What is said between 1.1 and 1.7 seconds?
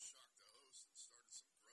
some